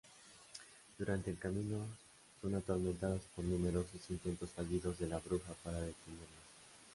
Durante 0.97 1.29
el 1.29 1.37
camino, 1.37 1.77
son 2.41 2.55
atormentados 2.55 3.21
por 3.35 3.45
numerosos 3.45 4.01
intentos 4.09 4.49
fallidos 4.49 4.97
de 4.97 5.07
la 5.07 5.19
bruja 5.19 5.53
para 5.63 5.77
detenerlos. 5.77 6.39